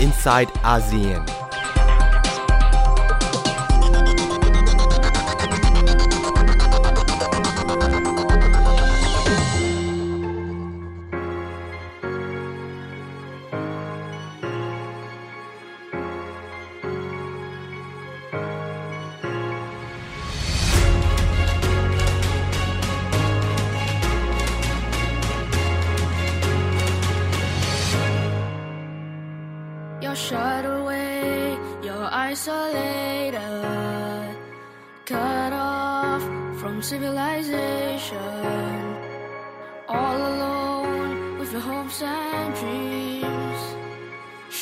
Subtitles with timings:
[0.00, 1.45] inside ASEAN.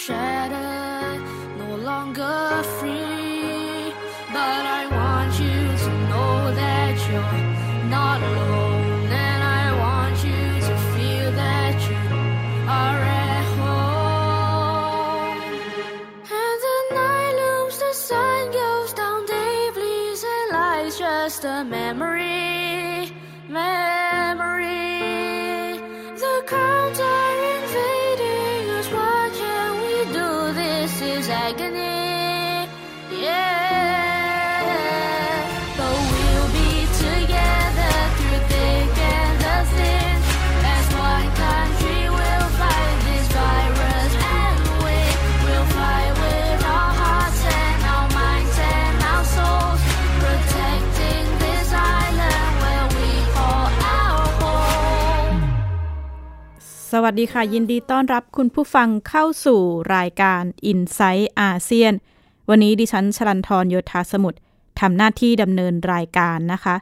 [0.07, 1.23] Shattered,
[1.57, 2.94] no longer free.
[56.97, 59.61] สวัสดีค่ะ ยินดีต้อนรับคุณผู้ฟังเข้าสู่
[59.97, 61.93] รายการ i n s i ซต์อาเซียน
[62.49, 64.39] วันนี้ดิฉันชลันทรโยธาสมุทร
[64.81, 66.77] ทำหน้าที่ดำเนินรายการนะคะ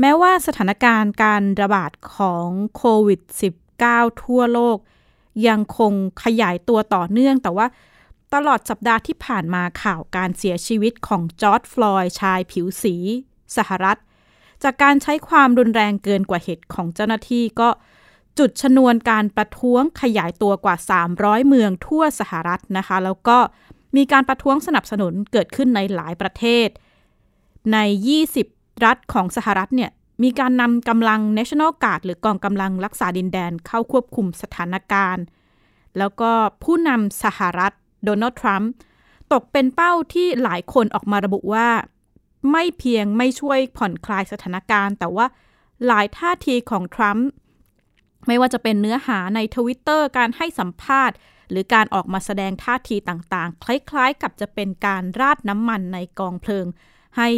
[0.00, 3.20] แม้ว่าสถานการณ์การระบาดของโควิด
[3.72, 4.78] -19 ทั่วโลก
[5.48, 5.92] ยังคง
[6.24, 7.66] ขยายตัวต่อเนื่องแต่ว่า
[8.34, 12.96] ตลอดสัปดาห์ที่ผ่านมาข่าวการเสียชีวิตของจอร์ดฟลอยด์ชายผิวสี
[13.56, 13.98] สหรัฐ
[14.62, 17.68] จากการใช้ความรุนแรงเกินกว่าเหตุของเจ้าหน้าที่ก็
[18.38, 20.76] จุดชนวนการประท้วงขยายตัวกว่า
[21.12, 23.38] 300 เมืองทั่วสหรัฐนะคะ แล้วก็
[23.96, 26.68] มีการประท้วงสนับสนุนเกิดขึ้นในหลายประเทศ
[27.72, 27.78] ใน
[28.30, 29.90] 20 รัฐของสหรัฐเนี่ย
[30.22, 35.24] มีการนำกำลัง National Guard หรือกองกำลังรักษาดินแดนเข้าควบคุมสถานการณ์
[35.98, 36.30] แล้วก็
[36.62, 37.72] ผู้นำสหรัฐ
[38.04, 38.70] โดนัลด์ทรัมป์
[39.32, 41.68] ตกเป็นเป้าที่หลายคนออกมาระบุว่า
[42.52, 45.26] ไม่เพียงไม่ช่วยผ่อนคลายสถานการณ์ แต่ว่า
[45.86, 47.28] หลายท่าทีของทรัมป์
[48.26, 51.16] ไม่ว่าจะเป็นเนื้อหาในทวิตเตอร์การให้สัมภาษณ์
[51.50, 56.66] หรือการออกมาแสดงท่าทีต่างๆ คล้ายๆ กับจะเป็นการราดน้ำมันในกองเพลิง
[57.16, 57.28] ให้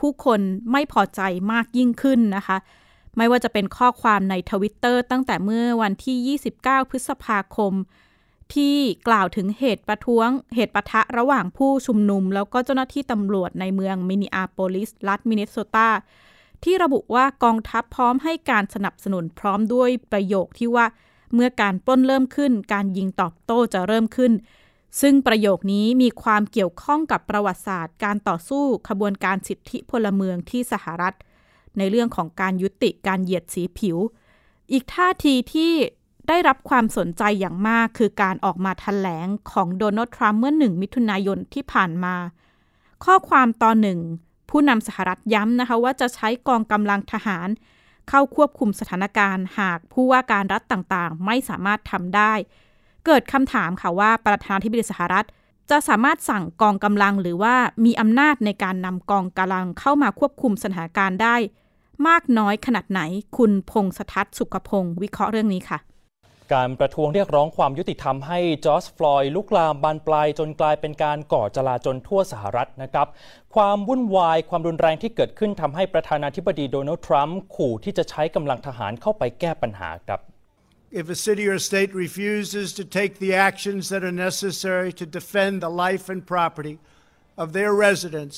[0.00, 0.40] ผู้คน
[0.72, 1.20] ไม่พอใจ
[1.52, 2.56] มากยิ่งขึ้นนะคะ
[3.16, 7.72] ไม่ว่าจะเป็นข้อความในทวิตเตอร์ตั้งแต่เมื่อวันที่ 29 พฤษภาคม
[8.54, 8.76] ที่
[9.08, 15.90] กล่าวถึงเหตุประท้วง เหตุปะทะระหว่างผู้ชุมนุม แล้วก็เจ้าหน้าที่ตำรวจในเมืองมินนิอาโปลิส รัฐมินนิโซตา
[16.66, 20.86] ที่ระบุว่ากองทัพพร้อมให้การสนับสนุนพร้อมด้วยประโยคที่ว่า
[21.34, 24.32] เมื่อการปล้นเริ่มขึ้น การยิงตอบโต้จะเริ่มขึ้น
[25.00, 31.14] ซึ่งประโยคนี้มีความเกี่ยวข้องกับประวัติศาสตร์ การต่อสู้ขบวนการสิทธิพลเมืองที่สหรัฐ
[31.78, 33.96] ในเรื่องของการยุติการเหยียดสีผิว
[34.72, 35.72] อีกท่าทีที่
[36.28, 42.14] ได้รับความสนใจอย่างมากคือการออกมาแถลงของโดนัลด์ทรัมป์เมื่อหนึ่งมิถุนายนที่ผ่านมา
[43.04, 44.00] ข้อความตอนหนึ่ง
[44.58, 47.48] ผู้นำสหรัฐย้ำนะคะว่าจะใช้กองกำลังทหาร
[48.08, 52.32] เข้าควบคุมสถานการณ์ หากผู้ว่าการรัฐต่างๆ ไม่สามารถทำได้
[53.06, 55.26] เกิดคำถามค่ะว่าประธานาธิบดีสหรัฐ
[55.70, 61.36] จะสามารถสั่งกองกำลังหรือว่ามีอำนาจในการนำกองกำลังเข้ามาควบคุมสถานการณ์ได้
[62.08, 63.00] มากน้อยขนาดไหน
[63.36, 65.78] คุณพงษทัศน์สุขพงศ์วิเคราะห์เรื่องนี้ค่ะ
[66.54, 73.08] การประท้วงเรียกร้องความยุติธรรมให้จอร์จฟลอยด์ลุกลามบานปลายจนกลายเป็นการก่อจลาจลทั่วสหรัฐนะครับ
[73.54, 80.20] ความวุ่นวายความรุนแรงที่เกิดขึ้นทำให้ประธานาธิบดีโดนัลด์ทรัมป์ขู่ที่จะใช้กำลังทหารเข้าไปแก้ปัญหาครับ
[81.00, 85.52] If a city or state refuses to take the actions that are necessary to defend
[85.60, 86.74] the life and property
[87.42, 88.36] of their residents,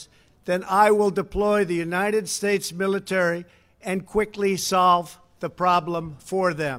[0.49, 3.41] then I will deploy the United States military
[3.91, 5.06] and quickly solve
[5.44, 6.79] the problem for them.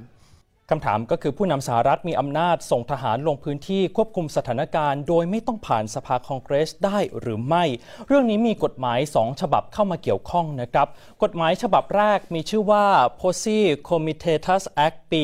[0.69, 7.63] คำถามก็คือผู้นำสหรัฐมีอำนาจส่งทหารลงพื้นที่ควบคุมสถานการณ์ โดยไม่ต้องผ่านสภาคองเกรสได้หรือไม่
[8.07, 10.87] เรื่องนี้มีกฎหมาย 2 ฉบับเข้ามาเกี่ยวข้องนะครับ
[11.23, 12.85] กฎหมายฉบับแรกมีชื่อว่า
[13.19, 15.21] Posse Comitatus Act ปี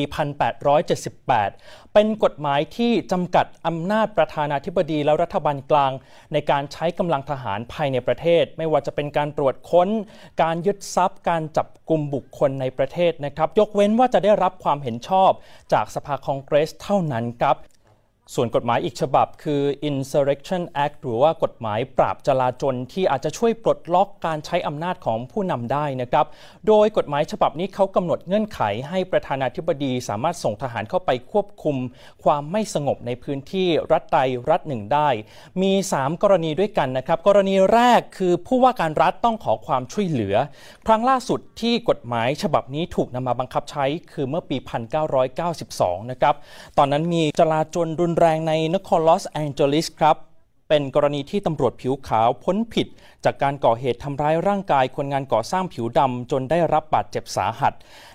[1.16, 5.92] 1878 เป็นกฎหมายที่จำกัดอำนาจประธานาธิบดีและรัฐบาลกลาง
[6.32, 9.88] ในการใช้กำลังทหารภายในประเทศ ไม่ว่าจะเป็นการตรวจค้น
[10.42, 15.30] การยึดทรัพย์ การจับกลุ่มบุคคลในประเทศนะครับ ยกเว้นว่าจะได้รับความเห็นชอบ
[15.72, 17.56] จากสภาคองเกรสเท่านั้นครับ
[18.34, 26.26] ส่วนกฎหมายอีกฉบับคือ Insurrection Act หรือว่ากฎหมายปราบจลาจลที่อาจจะช่วยปลดล็อกการใช้อำนาจของผู้นำได้นะครับ
[26.68, 31.76] โดยกฎหมายฉบับนี้เขากำหนดเงื่อนไขให้ประธานาธิบดีสามารถส่งทหารเข้าไปควบคุม
[32.24, 34.20] ความไม่สงบในพื้นที่รัฐใด
[34.50, 35.08] รัฐหนึ่งได้
[35.62, 40.36] มี 3 กรณีด้วยกันนะครับ กรณีแรกคือผู้ว่าการรัฐต้องขอความช่วยเหลือ
[40.86, 44.56] ครั้งล่าสุดที่กฎหมายฉบับนี้ถูกนำมาบังคับใช้คือเมื่อปี
[45.34, 46.34] 1992 นะครับ
[46.78, 50.16] ตอนนั้นมีจลาจลรุนแรงในนครลอสแองเจลิสครับ
[50.68, 52.86] เป็นกรณีที่ตำรวจผิวขาวพ้นผิด
[53.24, 57.72] จากการก่อเหตุทำร้ายร่างกายคนงานก่อสร้างผิวดำจนได้รับบาดเจ็บสาหัส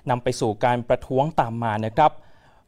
[0.10, 2.12] นำไปสู่การประท้วงตามมานะครับ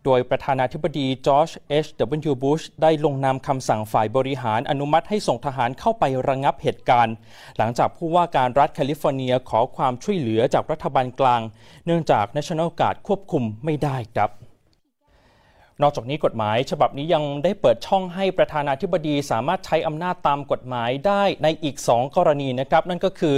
[0.05, 7.15] โดยประธานาธิบดีจอร์จเอชดับเบิลยูบุชได้ลงนามคำสั่งฝ่ายบริหารอนุมัติให้ส่งทหารเข้าไประงับเหตุการณ์
[7.57, 11.41] หลังจากผู้ว่าการรัฐแคลิฟอร์เนียขอความช่วยเหลือจากรัฐบาลกลาง
[11.85, 14.31] เนื่องจาก National Guard ควบคุมไม่ได้ครับ
[15.83, 23.35] นอกจากนี้กฎหมายฉบับนี้ยังได้เปิดช่องให้ประธานาธิบดีสามารถใช้อำนาจตามกฎหมายได้ในอีก 2 กรณีนะครับ นั่นก็คือ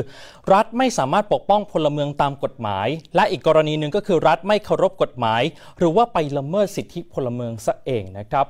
[0.54, 5.42] รัฐไม่สามารถปกป้องพลเมืองตามกฎหมาย และอีกกรณีหนึ่งก็คือรัฐไม่เคารพกฎหมาย
[5.78, 8.46] หรือว่าไปละเมิดสิทธิพลเมืองซะเองนะครับ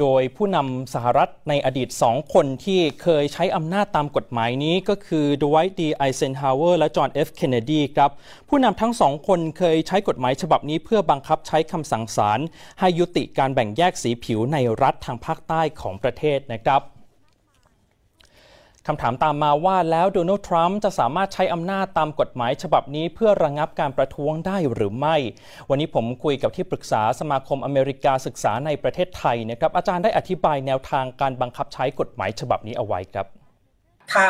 [0.00, 8.10] โดยผู้นำสหรัฐในอดีต 2 คนที่เคยใช้อำนาจตามกฎหมายนี้ก็คือดไวท์ดีไอเซนฮาวเวอร์และจอห์นเอฟเคนเนดีครับ
[8.48, 12.40] ผู้นำทั้งสองคนเคยใช้กฎหมายฉบับนี้เพื่อบังคับใช้คำสั่งศาล
[12.80, 16.82] ให้ยุติการแบ่งแยกสีผิวในรัฐทางภาคใต้ของประเทศนะครับ
[18.88, 25.16] คำถามตามมาว่าแล้วโดนัลด์ทรัมป์จะสามารถใช้อำนาจตามกฎหมายฉบับนี้เพื่อระงงับการประท้วงได้หรือไม่
[25.70, 33.26] วันนี้ผมคุยกับที่ปรึกษาสมาคมอเมริกาศึกษาในประเทศไทยนะครับอาจารย์ได้อธิบายแนวทางการบังคับใช้กฎหมายฉบับนี้เอาไว้ครับ
[34.12, 34.26] ถ้า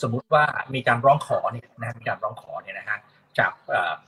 [0.00, 0.44] สมมุติว่า
[0.74, 2.98] มีการร้องขอเนี่ยนะมีการร้องขอเนี่ยนะฮะ
[3.38, 3.50] จาก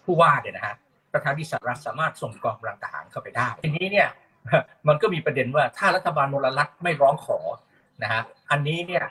[0.04, 0.74] ผู้ว่าเนี่ยนะฮะ
[1.12, 4.08] ประธานาธิสหรัฐสามารถส่งกองกำลังทหารเข้าไปได้ ทีนี้เนี่ย
[4.88, 7.38] มันก็มีประเด็นว่าถ้ารัฐบาลมลรัฐไม่ร้องขอ
[8.02, 9.04] นะฮะอันนี้เนี่ย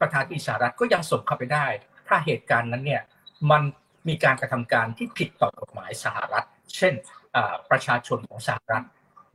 [0.00, 1.66] ประธานาธิสหรัฐก็ยังส่งเข้าไปได้
[2.08, 3.02] ถ้าเหตุการณ์นั้นเนี่ย
[3.50, 3.62] มัน
[4.08, 6.46] มีการกระทำการที่ผิดต่อกฎหมายสหรัฐ
[6.76, 6.94] เช่น
[7.70, 8.84] ประชาชนของสหรัฐ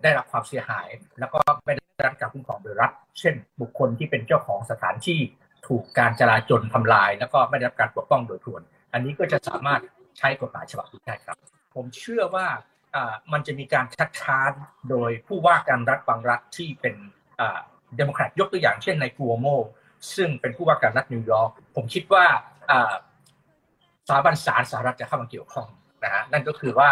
[0.04, 0.88] ได้รับความเสียหาย
[1.20, 5.20] แล้วก็ไม่ได้รับการคุ้มครองโดยรัฐ เช่น บุคคลที่เป็นเจ้าของสถานที่
[5.68, 8.62] ถูกการจราจรทำลาย แล้วก็ไม่ได้รับการปกป้องโดยทวน
[8.94, 9.82] อันนี้ก็จะสามารถ
[10.18, 11.38] ใช้กฎหมายฉบับนี้ได้ครับ
[11.76, 12.48] ผมเชื่อว่า
[12.96, 14.52] อ่ามันจะมีการคัดค้าน
[14.90, 16.96] โดยผู้ว่าการรัฐบางรัฐที่เป็น
[17.38, 19.48] เดโมแครตยกตัวอย่างเช่นในกัวโม
[20.16, 22.26] ซึ่งเป็นผู้ว่าการรัฐนิวยอร์กผมคิดว่า
[24.08, 25.68] สถาบันศาลสหรัฐจะเข้ามาเกี่ยวข้อง
[26.04, 26.92] นะฮะนั่นก็คือว่า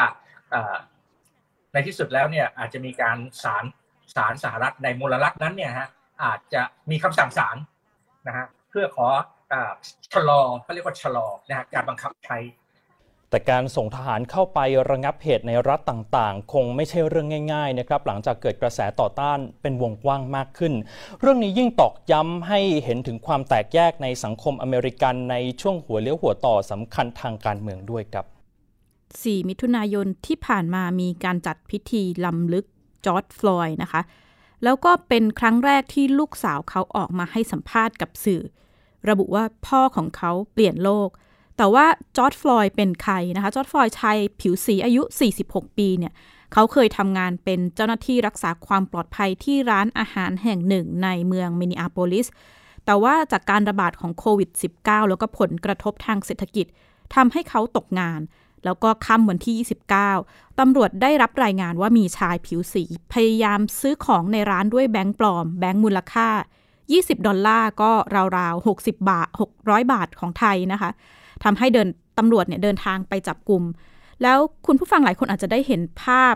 [1.74, 3.66] ในที่สุดแล้วเนี่ยอาจจะมีการศาล
[4.16, 5.88] ศาลสหรัฐในมูลรัฐนั้นเนี่ยฮะ
[6.24, 6.62] อาจจะ
[6.92, 7.58] มีคำสั่งศาล
[8.28, 9.08] นะฮะเพื่อขอ
[9.54, 9.56] อ
[10.14, 12.38] ชะลอเขาเรียกว่าชะลอนะฮะการบังคับใช้
[13.32, 20.74] แต่การส่งทหารเข้าไประงับเหตุในรัฐต่างๆ คงไม่ใช่เรื่องง่ายๆนะครับหลังจากเกิดกระแสต่อต้านเป็นวงกว้างมากขึ้น
[21.22, 28.26] เรื่องนี้ยิ่งตอกย้ำให้เห็นถึงความแตกแยกในสังคมอเมริกันในช่วงหัวเลี้ยวหัวต่อสำคัญทางการเมืองด้วยครับ
[28.88, 32.66] 4 มิถุนายนที่ผ่านมามีการจัดพิธีลำลึก
[33.06, 34.02] จอร์ดฟลอยด์นะคะ
[34.64, 38.42] แล้วก็เป็นครั้งแรกที่ลูกสาวเขาออกมาให้สัมภาษณ์กับสื่อ
[39.10, 41.10] ระบุว่าพ่อของเขาเปลี่ยนโลก
[41.58, 41.86] แต่ว่า
[42.18, 45.02] จอร์จ ฟลอยด์เป็นใครนะคะ จอร์จ ฟลอยด์ชายผิวสีอายุ
[45.42, 46.14] 46 ปีเนี่ย
[46.54, 52.28] เขาเคยทำงานเป็นเจ้าหน้าที่รักษาความปลอดภัยที่ร้านอาหารแห่งหนึ่งในเมืองมินนิอาโปลิส
[52.86, 56.66] แต่ว่าจากการระบาดของโควิด -19 แล้วก็ผลกระทบทางเศรษฐกิจ
[57.16, 58.22] ทำให้เขาตกงาน
[58.66, 59.56] แล้วก็ค่ำวันที่
[60.18, 66.30] 29 ตำรวจได้รับรายงานว่ามีชายผิวสีพยายามซื้อของในร้านด้วยแบงค์ปลอม แบงค์มูลค่า
[66.78, 67.92] 20 ดอลลาร์ก็
[68.38, 69.28] ราวๆ 60 บาท
[69.60, 70.90] 600 บาทของไทยนะคะ
[71.44, 73.64] ทำให้เดินตำรวจเนี่ยเดินทางไปจับกลุ่ม
[74.24, 76.36] แล้วคุณผู้ฟังหลายคนอาจจะได้เห็นภาพ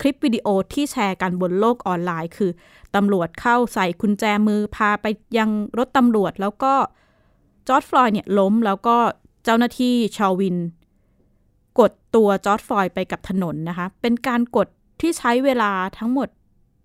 [0.00, 2.50] คลิปวิดีโอที่แชร์กันบนโลกออนไลน์ คือ
[2.94, 5.06] ตำรวจเข้าใส่กุญแจมือพาไป
[5.38, 6.74] ยังรถตำรวจ แล้วก็
[7.68, 8.96] จอร์จ ฟลอยด์เนี่ยล้มแล้วก็
[9.44, 10.56] เจ้าหน้าที่ชอวิน
[11.80, 14.68] กดตัวจอร์จ ฟลอยด์ไปกับถนนนะคะ เป็นการกด
[15.00, 16.28] ที่ใช้เวลาทั้งหมด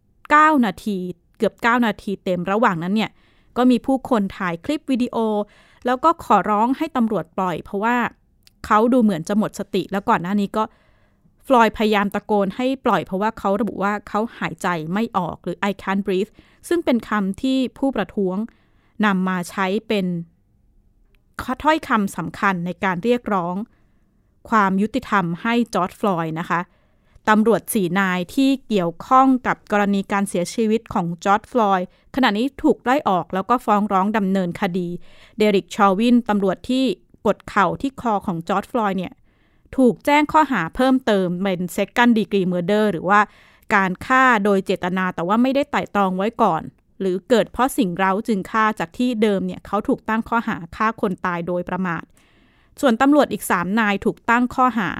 [0.03, 0.97] 9 นาที
[1.37, 3.11] เกือบ 9 นาทีเต็มระหว่างนั้นเนี่ย
[3.57, 5.17] ก็มีผู้คนถ่ายคลิปวิดีโอ
[5.85, 7.97] แล้วก็ขอร้องให้ตำรวจปล่อย เพราะว่า
[8.65, 10.63] เขาดูเหมือนจะหมดสติ แล้วก่อนหน้านี้ก็
[11.47, 16.31] ฟลอยพยายามตะโกนให้ปล่อยเพราะว่าเขาระบุว่าเขาหายใจไม่ออกหรือ I can't breathe
[16.67, 18.37] ซึ่งเป็นคำที่ผู้ประท้วง
[19.05, 20.05] นำมาใช้เป็น
[21.63, 23.55] ถ้อยคำสำคัญในการเรียกร้อง
[24.49, 26.59] ความยุติธรรมให้จอร์จ ฟลอยด์นะคะ
[27.29, 34.87] ตำรวจสี่นายที่เกี่ยวข้องกับกรณีการเสียชีวิตของจอร์จ ฟลอยด์ขณะนี้ถูกไล่ออกแล้วก็ฟ้องร้องดำเนินคดี
[35.37, 36.85] เดริกชอวินตำรวจที่
[37.25, 39.13] กดเข่าที่คอของจอร์จ ฟลอยด์เนี่ย
[39.77, 43.19] ถูกแจ้งข้อหาเพิ่มเติมเป็น second degree murder หรือว่า
[43.75, 46.61] การฆ่าโดยเจตนาแต่ว่าไม่ได้ไตร่ตรองไว้ก่อน
[46.99, 52.03] หรือเกิดเพราะสิ่งเร้าจึงฆ่าจากที่เดิมเนี่ยเขาถูกตั้งข้อหาฆ่าคนตายโดยประมาท
[52.81, 54.91] ส่วนตำรวจอีก 3 นายถูกตั้งข้อหา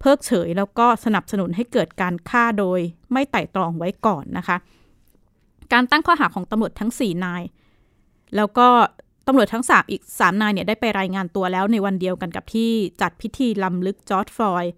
[0.00, 2.80] เพิกเฉยแล้วก็สนับสนุนให้เกิดการฆ่าโดย
[3.12, 4.56] ไม่ไต่ตรองไว้ก่อนนะคะ
[5.72, 7.42] การตั้งข้อหาของตำรวจทั้ง 4 นาย
[8.36, 8.68] แล้วก็
[9.26, 14.72] ตำรวจทั้งสามอีก 3 นายเนี่ยได้ไปรายงานตัวแล้วในวันเดียวกันกับที่จัดพิธีลำลึกจอร์ดฟลอยด์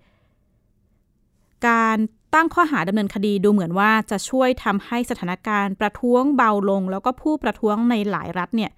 [1.68, 1.98] การ
[2.34, 8.70] ตั้งข้อหาดำเนินคดีดูเหมือนว่าจะช่วยทำให้สถานการณ์ประท้วงเบาลง แล้วก็ผู้ประท้วงในหลายรัฐเนี่ย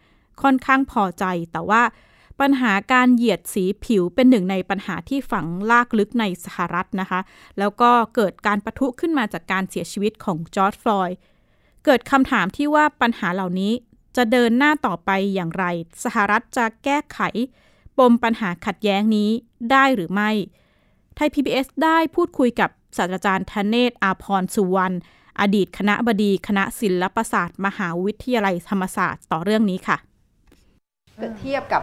[0.42, 1.82] ค่อนข้างพอใจ แต่ว่า
[2.40, 7.20] ปัญหาการเหยียดสีผิวเป็นหนึ่งในปัญหาที่ฝังลากลึกในสหรัฐนะคะ
[7.58, 11.16] แล้วก็เกิดการประทุขึ้นมาจากการเสียชีวิตของจอร์จฟลอยด์
[11.84, 13.72] เกิดคำถามที่ว่าปัญหาเหล่านี้
[14.16, 15.64] จะเดินหน้าต่อไปอย่างไร
[16.04, 17.18] สหรัฐจะแก้ไข
[17.98, 19.30] ปมปัญหาขัดแย้งนี้
[19.70, 20.30] ได้หรือไม่
[21.14, 24.96] ไทย PBS ได้พูดคุยกับศาสตราจารย์ธเนศอาพรสุวรรณ
[25.40, 29.96] อดีตคณะบดีคณะศิลปศาสตร์ มหาวิทยาลัยธรรมศาสตร์ต่อเรื่องนี้ค่ะ
[31.18, 31.82] เกิดเทียบกับ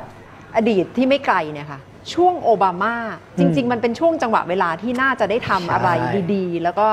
[0.55, 1.79] อดีตที่ไม่ไกลเนี่ยค่ะ
[2.13, 2.93] ช่วงโอบามา
[3.37, 5.89] จริง ๆ มันเป็นช่วงจังหวะเวลาที่น่าจะได้ทำอะไร
[6.33, 6.87] ดีๆ แล้วก็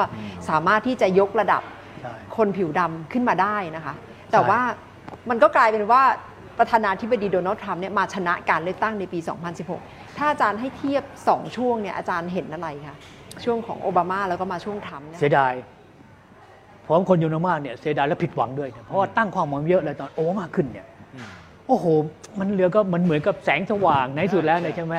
[0.48, 1.62] สามารถที่จะยกระดับ
[2.02, 3.94] ใช่คนผิวดำขึ้นมาได้นะคะ
[4.32, 4.60] แต่ว่า
[5.30, 6.02] มันก็กลายเป็นว่า
[6.58, 9.18] ประธานาธิบดีโดนัลด์ทรัมป์เนี่ยมาชนะการเลือกตั้งในปี
[9.68, 12.96] 2016 ถ้าอาจารย์ให้เทียบ 2 ช่วงเนี่ยอาจารย์เห็นอะไรคะ
[13.44, 15.52] ช่วงของโอบามาแล้วก็มาช่วงทรัมป์เนี่ยเสียดาย
[16.86, 20.86] ผมคนอยู่มากเนี่ยเสียดายและผิดหวังด้วยนะเพราะว่าตั้งความหวังเยอะเลยตอนโอ้มากขึ้นเนี่ย
[21.68, 21.86] โอ้โห
[22.40, 24.96] มันเหลือก็มันเหมือนกับแสงสว่างในที่สุดแล้วเนี่ยใช่ไหม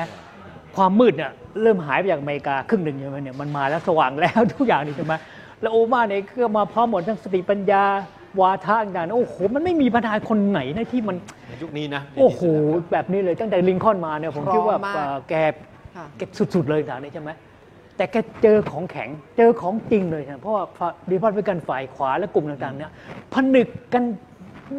[0.76, 1.30] ความมืดเนี่ย
[1.62, 5.14] เริ่มหายไปจากอเมริกาครึ่งหนึ่งใช่ไหมเนี่ยมันมาแล้วสว่างแล้วทุกอย่างนี่ใช่ไหม
[5.60, 7.84] แล้วโอมาเนี่ยก็มาพร้อมหมดทั้งสติปัญญา
[8.40, 11.16] วาทะต่างๆโอ้โห มันไม่มีประธานคนไหนนะที่มัน
[11.48, 12.42] ในยุคนี้นะโอ้โห
[12.92, 15.34] แบบนี้เลยตั้งแต่ลิงคอล์นมาเนี่ยผมคิดว่าพร้อมมากเอ่อแก
[15.96, 16.22] ค่ะแก
[16.54, 17.30] สุด ๆ เลยทางนี้ใช่ไหม
[17.96, 20.64] แต่แกเจอของแข็งเจอของจริงเลยนะเพราะว่า
[21.10, 22.90] ดีพัฒน์เป็นกันฝ่ายขวาและกลุ่มต่างๆเนี่ย
[23.34, 24.02] ผนึกกัน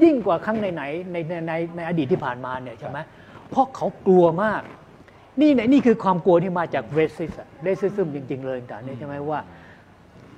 [0.03, 2.97] ยิ่งกว่าครั้งไหนๆในในในในอดีตที่ผ่านมาเนี่ยใช่ไหม
[3.49, 4.61] เพราะเขากลัวมาก
[5.41, 9.39] นี่เนี่ยนี่คือความกลัวที่มาจาก racist racism จริง ๆ เลยต่างๆเนี่ยใช่ไหมว่า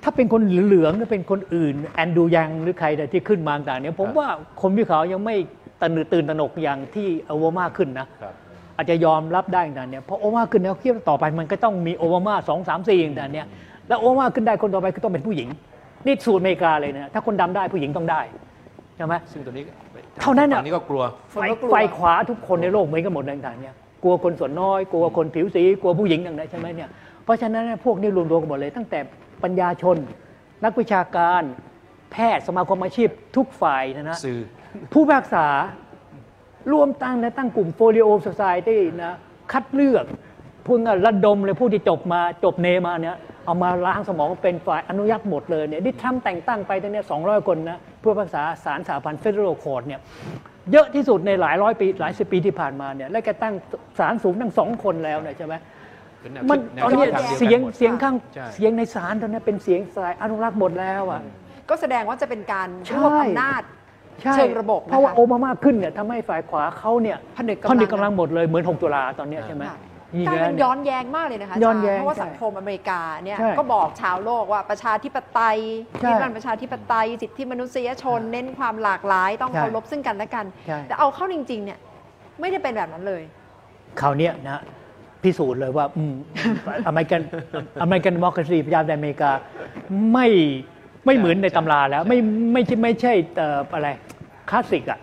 [0.02, 4.28] ถ้าเป็นคนเหลืองๆหรือเป็นคนอื่น แอนดูยังหรือใครที่ขึ้นมาต่างๆเนี่ยผมว่า
[4.60, 5.36] คนผิวขาวยังไม่
[5.82, 8.34] ตื่นตื่นตระหนกอย่างที่โอบามาขึ้นนะครับ
[8.76, 13.46] อาจจะยอมรับได้ต่างๆเนี่ยเพราะโอบามาขึ้นแล้วคิดว่าต่อไปมันก็ต้องมีโอบามาสองสามสี่ต่างๆเนี่ย
[13.88, 15.48] แล้วโอวามาขึ้นได้คนต่อไปก็ต้องเป็นผู้หญิง
[16.06, 18.20] นี่สูตรอเมริกาเลยนะถ้าคนดำได้ผู้หญิงต้องได้
[18.96, 19.64] ใช่ไหมซึ่งตัวนี้
[20.20, 21.02] เท่านั้นน่ะฝั่งนี้ก็กลัว
[21.34, 26.90] ฝ่ายฝ่ายขวาทุกคนในโลกเหมือนกันหมดเลยต่างๆเนี่ยกลัวคนส่วนน้อย กลัวคนผิวสี กลัวผู้หญิงต่างๆใช่ไหมเนี่ย
[27.24, 28.98] เพราะฉะนั้นเนี่ยพวกนี้รวมตัวกันหมดเลย ตั้งแต่
[29.42, 29.96] ปัญญาชน
[30.64, 31.42] นักวิชาการ
[32.12, 34.40] แพทย์สมาคมอาชีพ ทุกฝ่ายนะนะสื่อ
[34.92, 35.46] ผู้พิพากษา
[36.72, 39.14] รวมตั้งนะตั้งกลุ่ม Folio Society นะ
[39.52, 40.04] คัดเลือก
[40.66, 50.00] พวกนั้นระดมเลยผู้ที่จบมาจบเนมาเนี่ย เอามาล้างสมองเป็นฝ่ายอนุญาตหมดเลยเนี่ยที่ทำแต่งตั้งไปตอนเนี้สองร้อยคนนะผู้พิพากษาศาลสหพันธ์เฟเดอรัลคอร์เนี่ย
[50.72, 53.54] เยอะที่สุดในหลายร้อยปีหลายสิบปีที่ผ่านมาเนี่ยและแกตั้ง
[53.98, 55.54] ศาลสูงตั้งสองคนแล้วเนี่ยใช่ไหม
[56.20, 61.20] เป็นแนวมันคิดแนวตอนคินี้ดทางดีวกันเสียงหมดเสียงข้างใช่เสียงในศาลตอนนี้เป็นเสียงสายอนุรักษ์หมดแล้วอะ
[61.70, 63.62] ก็แสดงว่าจะเป็นการใช่รวบอำนาจ
[64.22, 69.78] ใช่เชิงระบบนะคะเพราะว่าโอบามาขึ้นเนี่ยทำให้ฝ่ายขวาเขาเนี่ยผนึกกำลังผนึกกำลังหมดเลยเหมือน 6 ตุลาตอนเนี้ยใช่ไหมค่ะ
[70.14, 75.58] นี่กลายแล้เป็วนย้อนแย้งมากเลยนะคะย้อนแย้งเพราะว่าใช่สังคมอเมริกาเนี่ยใช่ก็บอกชาวโลกว่าประชาธิปไตย
[76.00, 81.78] ใช่ยึดมั่นประชาธิปไตยสิทธิมนุษยชน เน้นความหลากหลาย ต้องใช่เคารพซึ่งกันและกัน ใช่ แต่เอาเข้าจริงๆเนี่ย
[82.40, 83.22] ไม่ได้เป็นแบบนั้นเลย
[84.00, 84.60] คราวเนี้ยนะ
[85.22, 86.14] พิสูจน์เลยว่าอืม
[86.86, 87.20] อเมริกัน
[87.82, 89.30] อเมริกันด m ม c r a ซีประชาธิปไตยอเมริกา
[90.12, 90.28] ไม่
[91.06, 92.18] ไม่เหมือนในตำราแล้ว ไม่
[92.52, 93.88] ไม่ใช่ไม่ใช่เอ่ออะไร
[94.50, 95.00] คลาสสิกอะ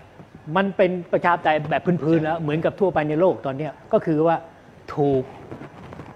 [0.55, 4.35] มันเป็นประชาธิปไตยแบบพื้นๆแล้วเหมือนกับทั่วไปในโลกตอนเนี้ยก็คือว่า
[4.95, 5.23] ถูก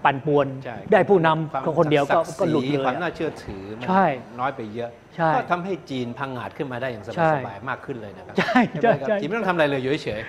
[0.04, 4.04] ปั่นป่วน ใช่ ได้ผู้นความำก็คนเดียวก็ศักดิ์ศรีก็หลุดเลยความอะน่าเชื่อถือมันใช่
[4.40, 10.22] น้อยไปเยอะใช่ก็ทำให้จีนพังงาดขึ้นมาได้อย่างสใช่บายๆมากขึ้นเลยนะครับใช่ใช่ไหมครับใช่ จีนไม่ต้องทำอะไรเลยอยู่เฉย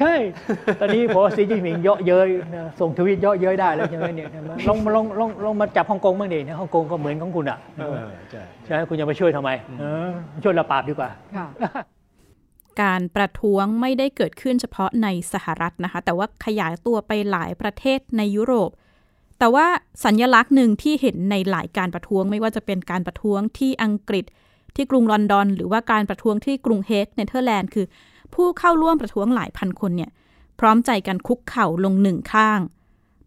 [0.00, 0.14] ใช่
[0.80, 10.10] ตอนนี้พอสีจิ้นผิงเยาะเย้ยนะส่งทวิตเยาะเย้ยได้แล้วใช่ไหมเนี่ยใช่ไหมลองลองลองลองมาจับฮ่องกงบ้างดิเนี่ยฮ่องกงก็เหมือนของคุณอะๆเออใช่ใช่ไหมคุณจะไปช่วยทำไมเออ
[10.44, 11.46] ช่วยระปราบดีกว่า ค่ะ
[12.82, 18.70] การประท้วงไม่ได้เกิดขึ้นเฉพาะในสหรัฐนะคะ แต่ว่าขยายตัวไปหลายประเทศในยุโรป
[19.38, 19.66] แต่ว่า
[20.04, 24.24] สัญญลักษณ์หนึ่งที่เห็นในหลายการประท้วง ไม่ว่าจะเป็นการประท้วงที่อังกฤษ
[24.76, 27.86] ที่กรุงลอนดอน หรือว่าการประท้วงที่กรุงเฮกเนเธอร์แลนด์คือ
[28.34, 30.10] ผู้เข้าร่วมประท้วงหลายพันคนเนี่ย
[30.60, 32.60] พร้อมใจกันคุกเข่าลงหนึ่งข้าง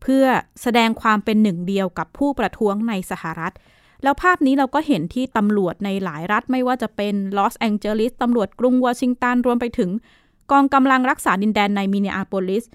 [0.02, 0.26] เพื่อ
[0.62, 3.54] แสดงความเป็นหนึ่งเดียวกับผู้ประท้วงในสหรัฐ
[4.04, 9.90] แล้วภาพนี้เราก็เห็นที่ตำรวจในหลายรัฐไม่ว่าจะเป็นลอสแองเจลิสตำรวจกรุงวอชิงตันรวมไปถึง
[10.52, 12.66] กองกำลังรักษาดินแดนในมินนิอาโปลิส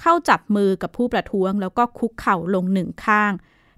[0.00, 3.32] เข้าจับมือกับผู้ประท้วง แล้วก็คุกเข่าลงหนึ่งข้าง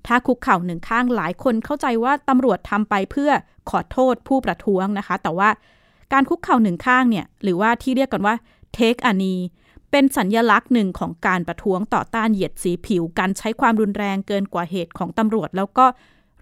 [0.07, 3.31] ถ้าคุกเข่าหนึ่งข้างหลายคนเข้าใจว่าตำรวจทำไปเพื่อ
[3.71, 5.49] ขอโทษผู้ประท้วงนะคะ แต่ว่า
[6.13, 8.35] การคุกเข่าหนึ่งข้างเนี่ยหรือว่าที่เรียกกันว่า
[8.77, 9.43] take a knee
[9.91, 15.87] เป็นสัญญลักษณ์หนึ่งของการประท้วงต่อต้านเหยียดสีผิว การใช้ความรุนแรงเกินกว่าเหตุของตำรวจ แล้วก็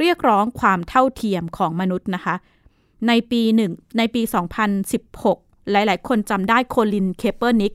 [0.00, 2.34] เรียกร้องความเท่าเทียมของมนุษย์นะคะ
[3.08, 4.22] ในปีหนึ่งในปี
[4.96, 7.74] 2016 หลาย ๆ คนจำได้โคลินเคเปอร์นิก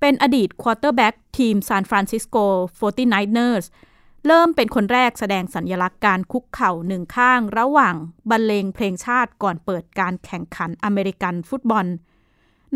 [0.00, 2.36] เป็นอดีตควอเตอร์แบ็กทีมซานฟรานซิสโก
[2.78, 3.66] 49ers
[4.26, 7.94] เริ่มเป็นคนแรกแสดงสัญลักษณ์การคุกเข่าหนึ่งข้าง ระหว่าง
[8.30, 11.86] บรรเลงเพลงชาติก่อนเปิดการแข่งขันอเมริกันฟุตบอล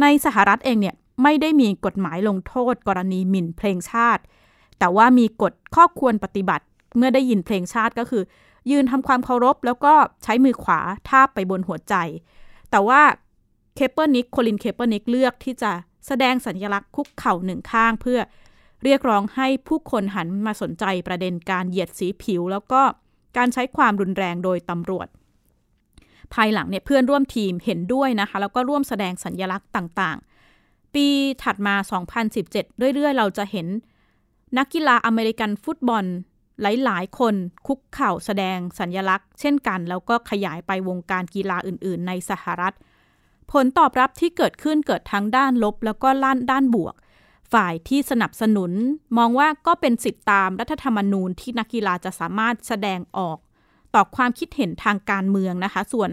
[0.01, 4.23] ในสหรัฐเองเนี่ยไม่ได้มีกฎหมายลงโทษกรณีหมิ่นเพลงชาติ
[4.79, 6.65] แต่ว่ามีกฎข้อควรปฏิบัติ
[6.97, 8.23] เมื่อได้ยินเพลงชาติก็คือ
[8.71, 11.95] ยืนทำความเคารพ แล้วก็ใช้มือขวาทาบไปบนหัวใจ
[12.71, 13.03] แต่ว่า
[13.75, 15.73] เคเปอร์นิกโคลินเคเปอร์นิกเลือกที่จะ
[16.07, 18.21] แสดงสัญลักษณ์คุกเข่าหนึ่งข้างเพื่อ
[18.85, 22.81] เรียกร้องให้ผู้คนหันมาสนใจประเด็นการเหยียดสีผิว แล้วก็
[23.37, 25.09] การใช้ความรุนแรงโดยตำรวจ
[26.35, 31.07] ภายหลังเนี่ยเพื่อนร่วมทีมเห็นด้วยนะคะ แล้วก็ร่วมแสดงสัญลักษณ์ต่างๆ ปี
[31.43, 31.75] ถัดมา
[32.29, 33.67] 2017 เรื่อยๆ เราจะเห็น
[34.59, 36.05] นักกีฬาอเมริกันฟุตบอล
[36.63, 37.35] หลายๆ คน
[37.67, 42.75] คุกเข่าแสดงสัญญลักษณ์ เช่นกัน แล้วก็ขยายไปวงการกีฬาอื่น ๆ ในสหรัฐ
[43.53, 46.95] ผลตอบรับที่เกิดขึ้นเกิดทั้งด้านลบ แล้วก็ล้านด้านบวก
[47.53, 48.73] ฝ่ายที่สนับสนุน
[49.19, 53.39] มองว่าก็เป็นสิทธิตามรัฐธรรมนูญที่นักกีฬาจะสามารถแสดงออก
[53.95, 56.11] ต่อความคิดเห็นทางการเมืองนะคะ ส่วน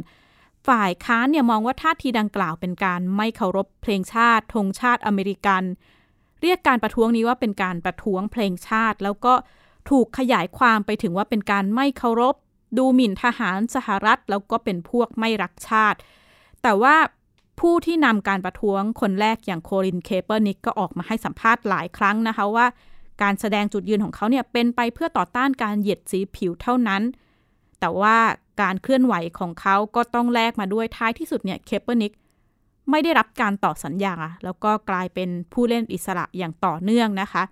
[0.68, 5.63] ฝ่ายค้านเนี่ยมองว่าท่าทีดังกล่าวเป็นการไม่เคารพเพลงชาติธงชาติอเมริกัน
[6.42, 9.34] เรียกการประท้วงนี้ว่าเป็นการประท้วงเพลงชาติ แล้วก็
[9.89, 12.36] ถูกขยายความไปถึงว่าเป็นการไม่เคารพ
[12.77, 15.98] ดูหมิ่นทหารสหรัฐ แล้วก็เป็นพวกไม่รักชาติ
[16.62, 16.96] แต่ว่า
[17.60, 22.65] ผู้ที่นำการประท้วงคนแรกอย่างโคลินเคเปอร์นิกก็ออกมาให้สัมภาษณ์หลายครั้งนะคะว่า
[23.22, 27.01] การแสดงจุดยืนของเขาเนี่ยเป็นไปเพื่อต่อต้านการเหยียดสีผิวเท่านั้น
[27.79, 28.17] แต่ว่า
[28.62, 32.13] การเคลื่อนไหวของเขาก็ต้องแลกมาด้วยท้ายที่สุดเนี่ยเคเปอร์นิก
[32.91, 37.44] ไม่ได้รับการต่อสัญญา แล้วก็กลายเป็นผู้เล่นอิสระอย่างต่อเนื่องนะคะ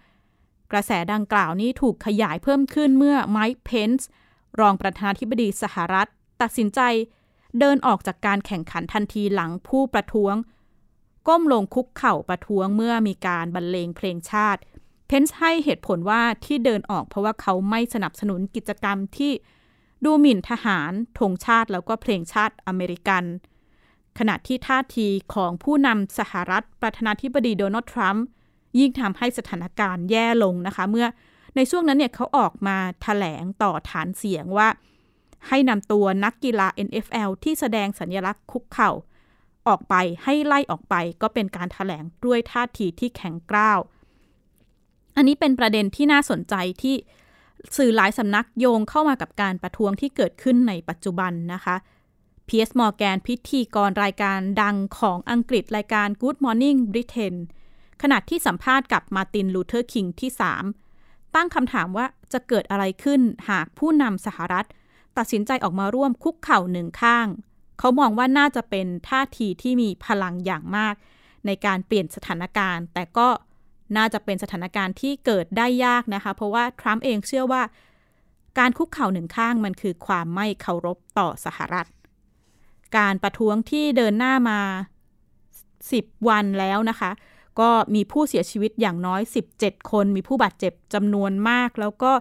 [0.72, 4.08] กระแสดังกล่าวนี้ถูกขยายเพิ่มขึ้นเมื่อไมค์เพนส์
[4.60, 6.08] รองประธานาธิบดีสหรัฐ
[6.42, 6.82] ตัดสินใจ
[7.60, 10.36] เดินออกจากการแข่งขันทันทีหลังผู้ประท้วง
[11.28, 14.60] ก้มลงคุกเข่าประท้วงเมื่อมีการบรรเลงเพลงชาติ
[15.08, 19.32] เพนส์ให้เหตุผลว่าที่เดินออกเพราะว่าเขาไม่สนับสนุนกิจกรรมที่
[20.06, 23.24] ดูหมิ่นทหารธงชาติแล้วก็เพลงชาติอเมริกัน
[24.20, 28.26] ขณะที่ท่าทีของผู้นำสหรัฐประธานาธิบดีโดนัลด์ทรัมป์
[28.80, 31.08] ยิ่งทำให้สถานการณ์แย่ลงนะคะ เมื่อ
[31.56, 34.68] ในช่วงนั้นเนี่ยเขาออกมาถแถลงต่อฐานเสียงว่า
[35.48, 38.92] ให้นำตัวนักกีฬา NFL ที่แสดงสัญลักษณ์คุกเข่า
[39.68, 43.80] ออกไปให้ไล่ออกไปก็เป็นการถแถลงด้วยท่าทีที่แข็งกร้าว
[45.16, 46.96] อันนี้เป็นประเด็นที่น่าสนใจที่
[47.78, 51.76] สื่อหลายสำนักโยงเข้ามากับการประท้วงที่เกิดขึ้นในปัจจุบันนะคะ
[52.46, 57.36] เพียสมอร์แกนพิธีกรรายการดังของอังกฤษรายการ Good Morning Britain
[58.02, 60.32] ขณะที่สัมภาษณ์กับมาตินลูเทอร์คิงที่
[60.84, 64.66] 3 ตั้งคำถามว่าจะเกิดอะไรขึ้นหากผู้นำสหรัฐ
[65.18, 67.28] ตัดสินใจออกมาร่วมคุกเข่าหนึ่งข้าง
[67.80, 70.96] เขามองว่าน่าจะเป็นท่าทีที่มีพลังอย่างมาก
[71.46, 73.28] ในการเปลี่ยนสถานการณ์ แต่ก็
[73.98, 77.62] น่าจะเป็นสถานการณ์ที่เกิดได้ยากนะคะ เพราะว่าทรัมป์เองเชื่อว่า
[78.60, 81.88] การคุกเข่าหนึ่งข้างมันคือความไม่เคารพต่อสหรัฐ
[82.98, 84.60] การประท้วงที่เดินหน้ามา
[85.46, 87.12] 10 วันแล้วนะคะ
[87.60, 89.22] ก็มีผู้เสียชีวิตอย่างน้อย
[89.56, 92.12] 17 คน มีผู้บาดเจ็บจำนวนมาก แล้วก็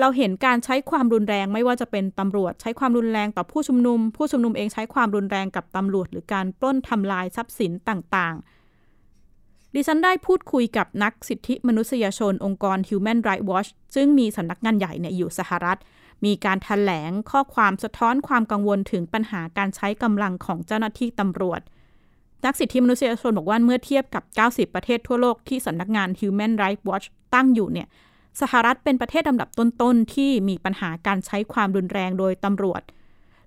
[0.00, 15.78] เราเห็นการใช้ความรุนแรงไม่ว่าจะเป็นตำรวจ ใช้ความรุนแรงต่อผู้ชุมนุม ผู้ชุมนุมเองใช้ความรุนแรงกับตำรวจ หรือการปล้นทำลายทรัพย์สินต่างๆ ดิฉันได้พูดคุยกับนักสิทธิมนุษยชนองค์กร Human Rights Watch ซึ่งมีสำนักงานใหญ่เนี่ยอยู่สหรัฐ
[16.24, 21.60] มีการถแถลงข้อความสะท้อนความกังวลถึงปัญหาการใช้กำลังของเจ้าหน้าที่ตำรวจ
[22.44, 27.88] นักสิทธิมนุษยชนบอกว่าเมื่อเทียบกับ 90 ประเทศทั่วโลกที่สำนักงาน Human Rights Watch ตั้งอยู่เนี่ย
[28.40, 32.82] สหรัฐเป็นประเทศลำดับต้นๆ ที่มีปัญหาการใช้ความรุนแรงโดยตำรวจ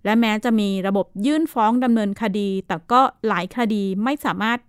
[0.06, 4.60] และแม้จะมีระบบยื่นฟ้องดำเนินคดี แต่ก็หลายคดีไม่สามารถ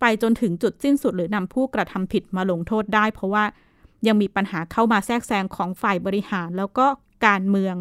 [0.00, 3.44] ไปจนถึงจุดสิ้นสุดหรือนำผู้กระทำผิดมาลงโทษได้ เพราะว่า
[4.06, 6.86] ยังมีปัญหาเข้ามาแทรกแซงของฝ่ายบริหารแล้วก็
[7.26, 7.74] การเมือง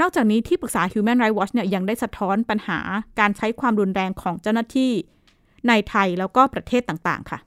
[0.00, 2.78] นอกจากนี้ที่ปรึกษา Human Rights Watch เนี่ยยังได้สะท้อนปัญหา
[3.20, 4.92] การใช้ความรุนแรงของเจ้าหน้าที่
[5.68, 7.38] ในไทยแล้วก็ประเทศต่างๆ ค่ะ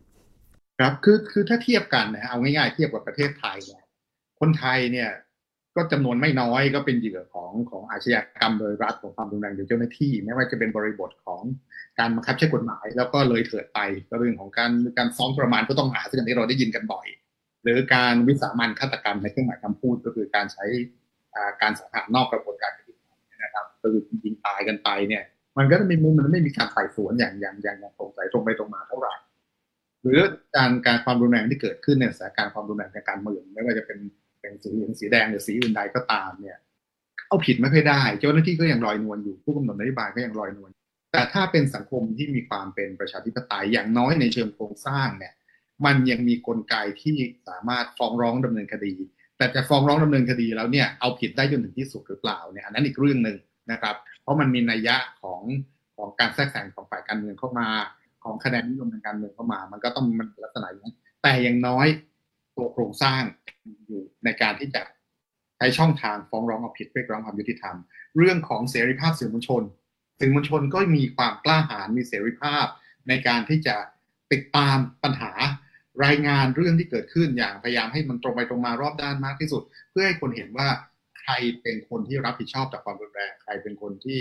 [0.80, 3.84] ครับคือคือถ้าเทียบกันนะเอาง่ายๆเทียบกับประเทศไทยเนี่ย
[4.40, 5.10] คนไทยเนี่ย
[5.76, 11.42] ก็จำนวนไม่น้อยก็เป็นเหยื่อของของอาชญากรรมโดยรัฐของความรุนแรงโดยเจ้าหน้าที่ไม่ว่าจะเป็นบริบทของ
[12.00, 17.08] การบังคับใช้กฎหมาย แล้วก็เลยเถิดไปก็เรื่องของการการซ้อมประมาณผู้ต้องหาซึ่งอันนี้เราได้ยินกันบ่อย
[17.64, 20.66] หรือการวิสามันฆาตกรรมในเครื่องหมายคำพูดก็คือการใช้
[21.62, 22.96] การสังหารนอกกระบวนการคดี
[23.44, 25.24] นะครับคือยิงตายกันไปเนี่ย
[25.58, 29.14] มันก็จะมีมุมมันไม่มีการไต่สวนอย่างอย่างอย่างอย่างตรงไปตรงไปตรงมาเท่าไหร่
[30.02, 30.20] หรือ
[30.56, 34.00] การการความรุนแรงที่เกิดขึ้นในสถานการณ์ความรุนแรงทางการเมืองไม่ว่าจะเป็น
[34.40, 36.58] เป็นสีเหลืองสีแดงหรือสีอื่นใดก็ตามเนี่ย
[37.28, 40.70] เอาผิดไม่ค่อยได้เจ้าหน้าที่ก็ยังลอยนวลอยู่ผู้กำหนดนโยบายก็ยังลอยนวล
[41.12, 45.34] แต่ถ้าเป็นสังคมที่มีความเป็นประชาธิปไตยอย่างน้อยในเชิงโครงสร้างเนี่ย
[45.86, 47.16] มันยังมีกลไกที่
[47.48, 48.94] สามารถฟ้องร้องดำเนินคดี
[49.44, 53.38] แต่จะฟ้องร้องดำเนินคดีแล้วเนี่ยเอาผิดได้จนถึงที่สุดหรือเปล่าเนี่ยอันนั้นอีกเรื่องหนึ่ง
[53.72, 55.42] นะครับ เพราะมันมีนัยยะของ
[55.98, 57.68] ของการแทรกแซงของฝ่ายการเมืองเข้ามา
[58.24, 60.92] ของคะแนนนิยมทางการเมืองเข้ามา มันก็ต้องมันลักษณะอย่างนั้
[61.24, 61.88] แต่อย่างน้อย
[62.56, 63.22] ตัวโครงสร้าง
[63.88, 64.82] อยู่ในการที่จะ
[65.58, 67.76] ใช้ช่องทางฟ้องร้องเอาผิดเรียกร้องความยุติธรรม
[68.18, 69.64] เรื่องของเสรีภาพสื่อมวลชน
[70.20, 72.66] สื่อมวลชนก็มีความกล้าหาญมีเสรีภาพ
[73.08, 73.76] ในการที่จะ
[74.32, 75.32] ติดตามปัญหา
[76.06, 80.68] รายงานเรื่องที่เกิดขึ้นอย่างพยายามให้มันตรงไปตรงมารอบด้านมากที่สุด เพื่อให้คนเห็นว่า
[81.22, 84.20] ใครเป็นคนที่รับผิดชอบต่อความรุนแรงใครเป็นคนที่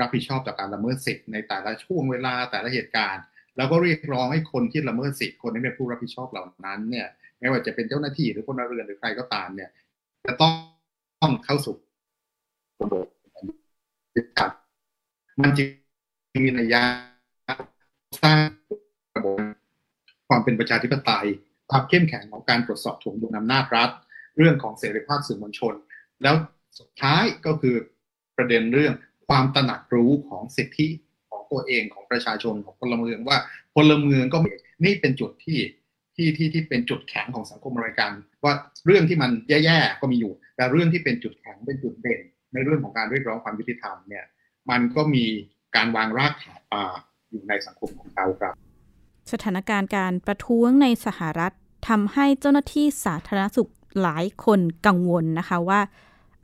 [0.00, 3.24] รับผิดชอบต่อการละเมิดสิทธิ์ในแต่ละช่วงเวลาแต่ละเหตุการณ์
[3.56, 7.06] แล้วก็เรียกร้องให้คนที่ละเมิดสิทธิ์คนที่เป็นผู้รับผิดชอบเหล่านั้นเนี่ย
[7.40, 9.70] ไม่ว่าจะเป็นเจ้าหน้าที่หรือพลเรือนหรือใครก็ตามเนี่ย
[10.26, 10.52] จะต้อง
[11.22, 11.76] ต้องเข้าสู่
[12.78, 14.50] กระบวนการ
[15.40, 15.68] มันจึง
[16.44, 16.82] มีนัยยะ
[18.22, 18.38] สร้าง
[19.16, 19.65] ระบบ
[20.28, 21.26] ความเป็นประชาธิปไตย
[21.70, 23.90] ความเข้มแข็งของการตรวจสอบถ่วงดุลอำนาจรัฐ
[24.36, 25.74] เรื่องของเสรีภาพสื่อมวลชน
[26.22, 26.34] แล้ว
[26.78, 27.76] สุดท้ายก็คือ
[28.36, 28.94] ประเด็นเรื่อง
[29.28, 30.88] ความตระหนักรู้ของสิทธิ
[31.30, 33.38] ของตัวเองของประชาชนของพลเมืองว่า
[33.74, 34.38] พลเมืองก็
[34.84, 35.58] นี่เป็นจุดที่
[36.16, 38.12] ที่ที่ที่เป็นจุดแข็งของสังคมอเมริกัน
[38.44, 38.54] ว่า
[38.86, 42.20] เรื่องที่มันแย่ๆก็มีอยู่ แต่เรื่องที่เป็นจุดแข็งเป็นจุดเด่น
[42.54, 44.24] ในเรื่องของการเรียกร้องความยุติธรรมเนี่ย
[44.70, 45.24] มันก็มี
[45.76, 46.60] การวางรากฐาน
[47.30, 48.54] อยู่ในสังคมของเราครับ
[49.32, 51.52] สถานการณ์การประท้วงในสหรัฐ
[51.88, 53.70] ทำให้เจ้าหน้าที่สาธารณสุข
[54.02, 55.80] หลายคนกังวลนะคะว่า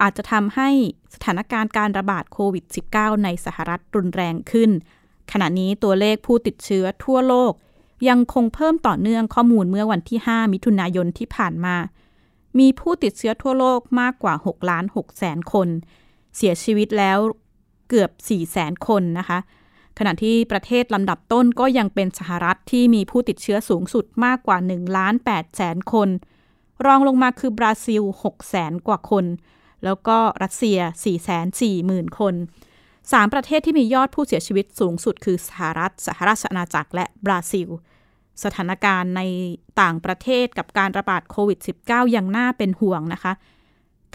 [0.03, 0.69] อาจจะทำให้
[1.15, 2.65] สถานการณ์การระบาดโควิด
[2.95, 4.71] -19 ในสหรัฐรุนแรงขึ้น
[5.33, 7.53] ขณะนี้ตัวเลขผู้ติดเชื้อทั่วโลก
[8.09, 11.77] ยังคงเพิ่มต่อเนื่องข้อมูลเมื่อวันที่ 5 มิถุนายนที่ผ่านมา
[12.59, 15.69] มีผู้ติดเชื้อทั่วโลกมากกว่า 6 ล้าน6แสนคน
[16.37, 17.19] เสียชีวิตแล้ว
[17.89, 19.39] เกือบ4แสนคนนะคะ
[19.99, 26.09] ขณะที่ประเทศลำดับต้นก็ยังเป็นสหรัฐที่มีผู้ติดเชื้อสูงสุดมากกว่า1ล้าน8แสนคน
[26.87, 29.25] รองลงมาคือบราซิล6แสนกว่าคน
[29.85, 32.35] แล้วก็รัสเซีย4แสน4หมื่นคน
[33.13, 37.69] สามประเทศที่มียอดผู้เสียชีวิตสูงสุดคือสหรัฐ สหราชอาณาจักรและบราซิล
[38.45, 39.23] สถานการณ์ใน
[39.81, 43.33] ต่างประเทศกับการระบาดโควิด -19 ยังน่าเป็นห่วงนะคะ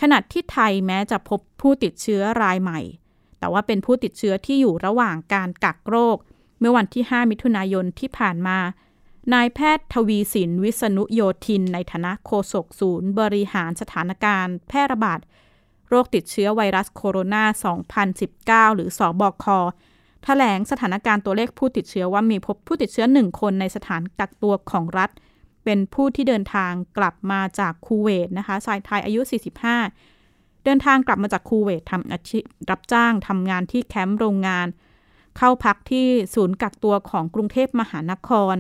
[0.02, 2.80] ขณะที่ไทยแม้จะพบผู้ติดเชื้อรายใหม่
[3.40, 6.18] แต่ว่าเป็นผู้ติดเชื้อที่อยู่ระหว่างการกักโรค
[6.60, 8.58] เมื่อวันที่ 5 มิถุนายนที่ผ่านมา
[9.34, 15.20] นายแพทย์ทวีสินวิษณุโยธิน ในฐานะโฆษกศูนย์ บริหารสถานการณ์ แพร่ระบาด
[15.90, 19.46] โรคติดเชื้อไวรัสโคโรนา 2019 หรือสอบอค
[20.24, 25.10] แถลงสถานการณ์ตัวเลขผู้ติดเชื้อว่ามีพบผู้ติดเชื้อหนึ่งคนในสถานกักตัวของรัฐ
[25.66, 29.22] เป็นผู้ที่เดินทางกลับมาจากคูเวตนะคะชายไทยอายุ
[29.74, 30.17] 45
[30.68, 34.68] เดินทางกลับมาจากคูเวตทำอาชีพรับจ้างทำงานที่แคมป์โรงงาน
[35.38, 38.56] เข้าพักที่ศูนย์กักตัวของกรุงเทพมหานคร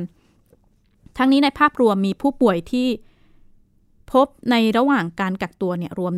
[1.17, 2.87] ทั้งนี้ในภาพรวมมีผู้ป่วยที่
[4.11, 6.13] พบในระหว่างการกักตัวเนี่ยรวม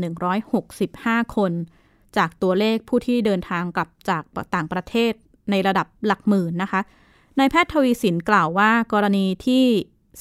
[0.66, 1.52] 165 คน
[2.18, 4.24] จากตัวเลขผู้ที่เดินทางกลับจาก
[4.56, 5.14] ต่างประเทศ
[5.52, 6.82] ในระดับหลักหมื่นนะคะ
[7.40, 9.64] นายแพทย์ทวีสินกล่าวว่ากรณีที่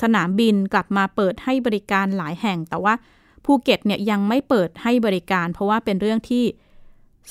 [0.02, 2.94] สนามบินกลับมาเปิดให้บริการหลายแห่ง แต่ว่า
[3.48, 6.44] ภูเก็ตเนี่ยยังไม่เปิดให้บริการ เพราะว่าเป็นเรื่องที่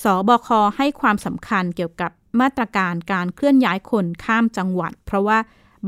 [0.03, 5.37] สบคให้ความสำคัญเกี่ยวกับมาตรการการเคลื่อนย้ายคนข้ามจังหวัด เพราะว่า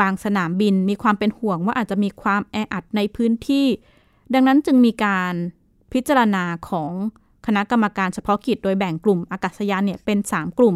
[0.01, 3.67] บางสนามบินมีความเป็นห่วงว่าอาจจะมีความแออัดในพื้นที่
[4.33, 5.33] ดังนั้นจึงมีการ
[5.93, 6.91] พิจารณาของ
[7.45, 10.75] คณะกรรมการเฉพาะกิจโดยแบ่งกลุ่มอากาศยานเนี่ยเป็น 3 กลุ่ม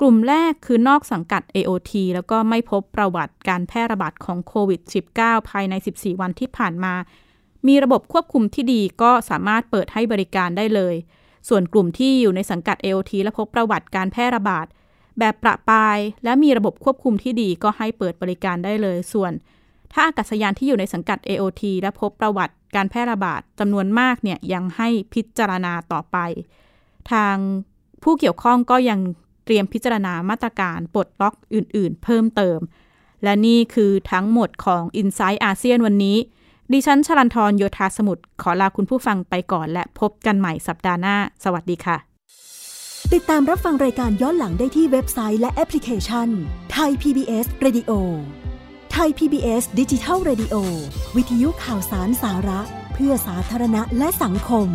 [0.00, 4.80] กลุ่มแรกคือนอกสังกัด AOT แล้วก็ไม่พบประวัติการแพร่ระบาดของโควิด
[5.16, 6.94] -19 ภายใน 14 วันที่ผ่านมา
[7.68, 10.94] มีระบบควบคุมที่ดีก็สามารถเปิดให้บริการได้เลย
[11.48, 14.66] ส่วนกลุ่มที่อยู่ในสังกัด AOT และพบประวัติการแพร่ระบาด
[15.18, 19.32] แบบประปาย และมีระบบควบคุมที่ดีก็ให้เปิดบริการได้เลย ส่วน
[19.92, 26.16] ถ้าอากาศยานที่อยู่ในสังกัด AOT และพบประวัติการแพร่ระบาดจำนวนมากเนี่ยยังให้พิจารณาต่อไป
[27.12, 27.36] ทาง
[28.02, 29.00] ผู้เกี่ยวข้องก็ยัง
[29.44, 32.58] เตรียมพิจารณามาตรการปลดล็อกอื่น ๆ เพิ่มเติม
[33.24, 36.16] และนี่คือทั้งหมดของ i n s i ซต์อาเซียนวันนี้
[36.74, 41.96] ดิฉันชลันทรโยธาสมุทรขอลาคุณผู้ฟังไปก่อน และพบกันใหม่สัปดาห์หน้า สวัสดีค่ะ
[43.12, 46.28] ติดตามรับฟังรายการย้อนหลังได้ที่เว็บไซต์และแอปพลิเคชัน
[46.72, 47.90] ไทย PBS Radio
[48.92, 50.54] ไทย PBS ดิจิทัล Radio
[51.16, 52.60] วิทยุข่าวสารสาระ
[52.94, 54.68] เพื่อสาธารณะและสังคม